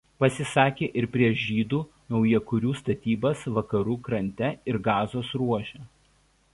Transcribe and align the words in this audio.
Pasisakė 0.21 0.87
ir 1.01 1.05
prieš 1.15 1.43
žydų 1.49 1.81
naujakurių 2.15 2.73
statybas 2.79 3.47
Vakarų 3.59 4.01
Krante 4.09 4.53
ir 4.73 4.85
Gazos 4.91 5.35
Ruože. 5.43 5.89